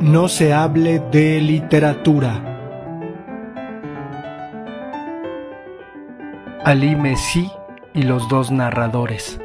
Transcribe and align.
No 0.00 0.28
se 0.28 0.54
hable 0.54 0.98
de 1.12 1.42
literatura. 1.42 2.42
Ali 6.64 6.96
Messi 6.96 7.50
y 7.92 8.04
los 8.04 8.26
dos 8.30 8.50
narradores. 8.50 9.38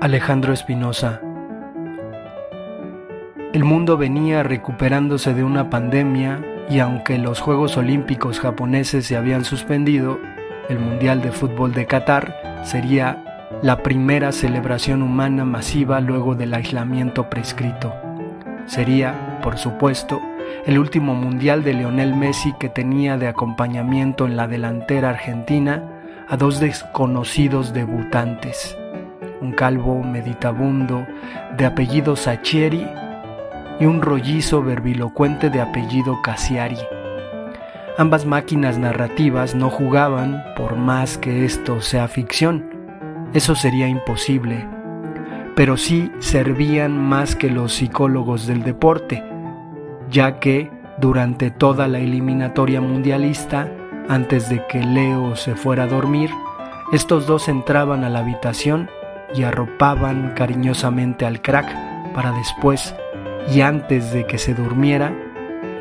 Alejandro 0.00 0.52
Espinosa. 0.52 1.20
El 3.52 3.62
mundo 3.62 3.96
venía 3.96 4.42
recuperándose 4.42 5.34
de 5.34 5.44
una 5.44 5.70
pandemia 5.70 6.44
y 6.68 6.80
aunque 6.80 7.16
los 7.18 7.38
Juegos 7.38 7.76
Olímpicos 7.76 8.40
japoneses 8.40 9.06
se 9.06 9.16
habían 9.16 9.44
suspendido, 9.44 10.18
el 10.68 10.80
Mundial 10.80 11.22
de 11.22 11.30
Fútbol 11.30 11.72
de 11.74 11.86
Qatar 11.86 12.34
sería 12.64 13.46
la 13.62 13.84
primera 13.84 14.32
celebración 14.32 15.00
humana 15.00 15.44
masiva 15.44 16.00
luego 16.00 16.34
del 16.34 16.54
aislamiento 16.54 17.30
prescrito. 17.30 18.05
Sería, 18.66 19.38
por 19.42 19.58
supuesto, 19.58 20.20
el 20.66 20.78
último 20.78 21.14
mundial 21.14 21.62
de 21.62 21.74
Lionel 21.74 22.14
Messi 22.14 22.52
que 22.58 22.68
tenía 22.68 23.16
de 23.16 23.28
acompañamiento 23.28 24.26
en 24.26 24.36
la 24.36 24.48
delantera 24.48 25.10
argentina 25.10 25.82
a 26.28 26.36
dos 26.36 26.58
desconocidos 26.58 27.72
debutantes, 27.72 28.76
un 29.40 29.52
calvo 29.52 30.02
meditabundo 30.02 31.06
de 31.56 31.66
apellido 31.66 32.16
Sachieri 32.16 32.84
y 33.78 33.86
un 33.86 34.02
rollizo 34.02 34.62
verbilocuente 34.62 35.50
de 35.50 35.60
apellido 35.60 36.20
Cassiari. 36.22 36.78
Ambas 37.98 38.26
máquinas 38.26 38.78
narrativas 38.78 39.54
no 39.54 39.70
jugaban 39.70 40.42
por 40.56 40.76
más 40.76 41.16
que 41.16 41.44
esto 41.44 41.80
sea 41.80 42.08
ficción. 42.08 42.68
Eso 43.32 43.54
sería 43.54 43.86
imposible 43.86 44.66
pero 45.56 45.78
sí 45.78 46.12
servían 46.18 46.96
más 46.98 47.34
que 47.34 47.50
los 47.50 47.72
psicólogos 47.72 48.46
del 48.46 48.62
deporte, 48.62 49.24
ya 50.10 50.38
que 50.38 50.70
durante 51.00 51.50
toda 51.50 51.88
la 51.88 51.98
eliminatoria 51.98 52.82
mundialista, 52.82 53.72
antes 54.06 54.50
de 54.50 54.64
que 54.66 54.84
Leo 54.84 55.34
se 55.34 55.56
fuera 55.56 55.84
a 55.84 55.88
dormir, 55.88 56.30
estos 56.92 57.26
dos 57.26 57.48
entraban 57.48 58.04
a 58.04 58.10
la 58.10 58.18
habitación 58.18 58.90
y 59.34 59.44
arropaban 59.44 60.34
cariñosamente 60.36 61.24
al 61.24 61.40
crack 61.40 61.74
para 62.12 62.32
después, 62.32 62.94
y 63.50 63.62
antes 63.62 64.12
de 64.12 64.26
que 64.26 64.36
se 64.36 64.52
durmiera, 64.52 65.16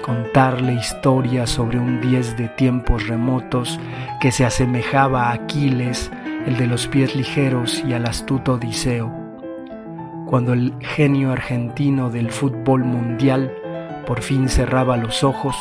contarle 0.06 0.74
historias 0.74 1.50
sobre 1.50 1.80
un 1.80 2.00
diez 2.00 2.38
de 2.38 2.48
tiempos 2.48 3.08
remotos 3.08 3.78
que 4.22 4.32
se 4.32 4.46
asemejaba 4.46 5.26
a 5.26 5.34
Aquiles, 5.34 6.12
el 6.46 6.56
de 6.56 6.68
los 6.68 6.88
pies 6.88 7.14
ligeros 7.14 7.84
y 7.86 7.92
al 7.92 8.06
astuto 8.06 8.54
Odiseo 8.54 9.25
cuando 10.26 10.54
el 10.54 10.74
genio 10.82 11.32
argentino 11.32 12.10
del 12.10 12.32
fútbol 12.32 12.84
mundial 12.84 13.54
por 14.06 14.22
fin 14.22 14.50
cerraba 14.50 14.98
los 14.98 15.24
ojos, 15.24 15.56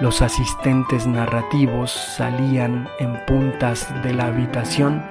los 0.00 0.22
asistentes 0.22 1.06
narrativos 1.06 1.90
salían 1.90 2.88
en 2.98 3.24
puntas 3.26 3.92
de 4.02 4.12
la 4.12 4.26
habitación 4.26 5.02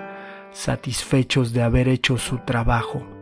satisfechos 0.52 1.54
de 1.54 1.64
haber 1.64 1.88
hecho 1.88 2.18
su 2.18 2.40
trabajo. 2.40 3.13